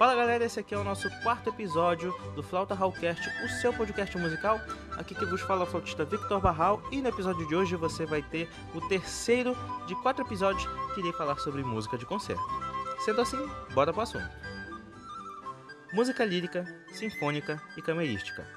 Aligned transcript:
Fala 0.00 0.14
galera, 0.14 0.46
esse 0.46 0.58
aqui 0.58 0.74
é 0.74 0.78
o 0.78 0.82
nosso 0.82 1.10
quarto 1.22 1.50
episódio 1.50 2.10
do 2.34 2.42
Flauta 2.42 2.74
Hallcast, 2.74 3.28
o 3.44 3.48
seu 3.60 3.70
podcast 3.70 4.16
musical. 4.16 4.58
Aqui 4.96 5.14
que 5.14 5.26
vos 5.26 5.42
fala 5.42 5.60
é 5.60 5.64
o 5.64 5.66
flautista 5.66 6.06
Victor 6.06 6.40
Barral 6.40 6.82
e 6.90 7.02
no 7.02 7.08
episódio 7.10 7.46
de 7.46 7.54
hoje 7.54 7.76
você 7.76 8.06
vai 8.06 8.22
ter 8.22 8.48
o 8.74 8.80
terceiro 8.88 9.54
de 9.86 9.94
quatro 9.96 10.24
episódios 10.24 10.66
que 10.94 11.00
irei 11.00 11.12
falar 11.12 11.36
sobre 11.36 11.62
música 11.62 11.98
de 11.98 12.06
concerto. 12.06 12.42
Sendo 13.04 13.20
assim, 13.20 13.36
bora 13.74 13.92
pro 13.92 14.00
assunto. 14.00 14.26
Música 15.92 16.24
lírica, 16.24 16.64
sinfônica 16.94 17.62
e 17.76 17.82
camerística. 17.82 18.48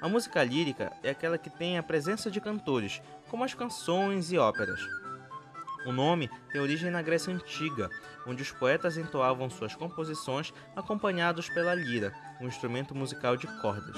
A 0.00 0.08
música 0.08 0.42
lírica 0.42 0.94
é 1.02 1.10
aquela 1.10 1.36
que 1.36 1.50
tem 1.50 1.76
a 1.76 1.82
presença 1.82 2.30
de 2.30 2.40
cantores, 2.40 3.02
como 3.28 3.44
as 3.44 3.52
canções 3.52 4.32
e 4.32 4.38
óperas. 4.38 4.80
O 5.84 5.92
nome 5.92 6.30
tem 6.50 6.60
origem 6.60 6.90
na 6.90 7.02
Grécia 7.02 7.32
Antiga, 7.32 7.90
onde 8.26 8.42
os 8.42 8.50
poetas 8.50 8.96
entoavam 8.96 9.50
suas 9.50 9.74
composições 9.74 10.52
acompanhados 10.74 11.48
pela 11.50 11.74
lira, 11.74 12.14
um 12.40 12.46
instrumento 12.46 12.94
musical 12.94 13.36
de 13.36 13.46
cordas. 13.60 13.96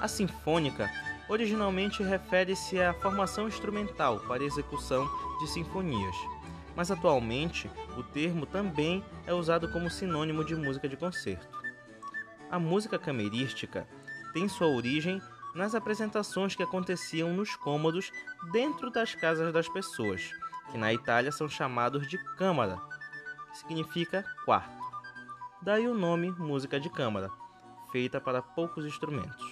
A 0.00 0.06
sinfônica 0.06 0.88
originalmente 1.28 2.02
refere-se 2.02 2.80
à 2.80 2.94
formação 2.94 3.48
instrumental 3.48 4.20
para 4.20 4.44
execução 4.44 5.08
de 5.40 5.48
sinfonias, 5.48 6.14
mas 6.76 6.90
atualmente 6.90 7.68
o 7.96 8.02
termo 8.02 8.46
também 8.46 9.02
é 9.26 9.34
usado 9.34 9.68
como 9.72 9.90
sinônimo 9.90 10.44
de 10.44 10.54
música 10.54 10.88
de 10.88 10.96
concerto. 10.96 11.58
A 12.48 12.58
música 12.60 12.98
camerística 12.98 13.88
tem 14.32 14.48
sua 14.48 14.68
origem 14.68 15.20
nas 15.56 15.74
apresentações 15.74 16.54
que 16.54 16.62
aconteciam 16.62 17.32
nos 17.32 17.56
cômodos 17.56 18.12
dentro 18.52 18.90
das 18.90 19.14
casas 19.14 19.52
das 19.52 19.68
pessoas, 19.68 20.30
que 20.70 20.76
na 20.76 20.92
Itália 20.92 21.32
são 21.32 21.48
chamados 21.48 22.06
de 22.08 22.18
câmara, 22.36 22.78
que 23.50 23.58
significa 23.58 24.24
quarto. 24.44 24.84
Daí 25.62 25.88
o 25.88 25.94
nome 25.94 26.30
música 26.30 26.78
de 26.78 26.90
câmara, 26.90 27.32
feita 27.90 28.20
para 28.20 28.42
poucos 28.42 28.84
instrumentos. 28.84 29.44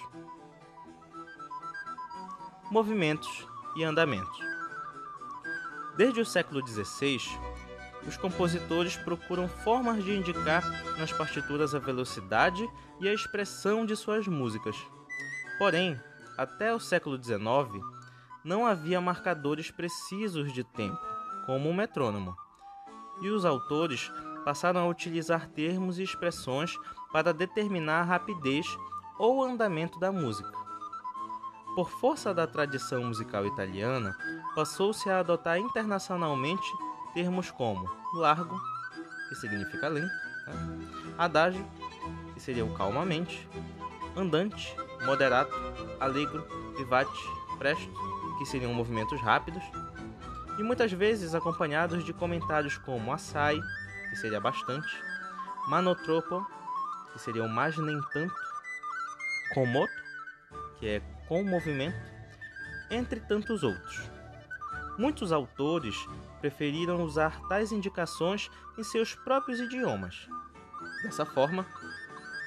Movimentos 2.71 3.47
e 3.75 3.83
andamentos. 3.83 4.39
Desde 5.97 6.21
o 6.21 6.27
século 6.27 6.67
XVI, 6.67 7.19
os 8.06 8.17
compositores 8.17 8.97
procuram 8.97 9.48
formas 9.48 10.05
de 10.05 10.15
indicar 10.15 10.62
nas 10.98 11.12
partituras 11.12 11.75
a 11.75 11.78
velocidade 11.78 12.69
e 13.00 13.09
a 13.09 13.15
expressão 13.15 13.87
de 13.87 13.97
suas 13.97 14.28
músicas. 14.28 14.77
Porém, 15.58 16.00
até 16.36 16.74
o 16.74 16.80
século 16.80 17.22
XIX, 17.22 17.83
não 18.44 18.66
havia 18.66 19.00
marcadores 19.00 19.70
precisos 19.70 20.52
de 20.52 20.64
tempo, 20.64 20.98
como 21.47 21.70
o 21.70 21.74
metrônomo, 21.74 22.36
e 23.20 23.30
os 23.30 23.44
autores 23.44 24.10
passaram 24.44 24.80
a 24.80 24.88
utilizar 24.88 25.48
termos 25.48 25.98
e 25.98 26.02
expressões 26.02 26.77
para 27.12 27.32
determinar 27.32 28.00
a 28.00 28.05
rapidez 28.05 28.66
ou 29.19 29.42
andamento 29.42 29.98
da 29.98 30.12
música. 30.12 30.52
Por 31.75 31.91
força 31.91 32.34
da 32.34 32.47
tradição 32.47 33.05
musical 33.05 33.47
italiana, 33.47 34.16
passou-se 34.55 35.08
a 35.08 35.20
adotar 35.20 35.58
internacionalmente 35.58 36.66
termos 37.14 37.50
como 37.50 37.88
largo, 38.14 38.60
que 39.28 39.34
significa 39.36 39.88
lento, 39.88 40.12
né? 40.47 41.66
que 42.34 42.41
seria 42.41 42.64
o 42.64 42.75
calmamente, 42.75 43.48
andante, 44.16 44.77
moderato, 45.05 45.55
alegro, 46.00 46.47
vivace, 46.77 47.10
presto, 47.58 47.92
que 48.38 48.47
seriam 48.47 48.72
movimentos 48.74 49.20
rápidos, 49.20 49.62
e 50.58 50.62
muitas 50.62 50.92
vezes 50.92 51.34
acompanhados 51.34 52.05
de 52.05 52.12
comentários 52.12 52.78
como 52.78 53.12
assai, 53.12 53.60
que 54.10 54.16
seria 54.16 54.41
bastante, 54.41 54.88
manotropo, 55.69 56.47
que 57.12 57.19
seria 57.19 57.44
o 57.44 57.48
mais 57.48 57.77
nem 57.77 58.00
tanto, 58.12 58.34
komoto, 59.52 59.92
que 60.78 60.88
é 60.88 61.00
com 61.28 61.43
movimento, 61.44 61.97
entre 62.91 63.20
tantos 63.20 63.62
outros. 63.62 64.10
Muitos 64.97 65.32
autores 65.32 65.97
preferiram 66.41 67.03
usar 67.03 67.41
tais 67.48 67.72
indicações 67.72 68.50
em 68.78 68.84
seus 68.84 69.14
próprios 69.14 69.59
idiomas. 69.59 70.28
Dessa 71.03 71.26
forma, 71.26 71.66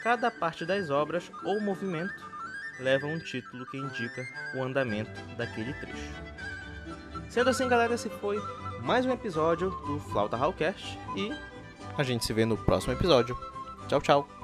cada 0.03 0.31
parte 0.31 0.65
das 0.65 0.89
obras 0.89 1.29
ou 1.43 1.59
movimento 1.59 2.36
leva 2.79 3.07
um 3.07 3.19
título 3.19 3.65
que 3.65 3.77
indica 3.77 4.27
o 4.55 4.63
andamento 4.63 5.11
daquele 5.35 5.73
trecho. 5.73 6.13
Sendo 7.29 7.49
assim, 7.49 7.67
galera, 7.67 7.95
esse 7.95 8.09
foi 8.09 8.41
mais 8.81 9.05
um 9.05 9.11
episódio 9.11 9.69
do 9.69 9.99
Flauta 9.99 10.37
Hallcast 10.37 10.97
e 11.15 11.31
a 11.97 12.03
gente 12.03 12.25
se 12.25 12.33
vê 12.33 12.45
no 12.45 12.57
próximo 12.57 12.93
episódio. 12.93 13.37
Tchau, 13.87 14.01
tchau! 14.01 14.36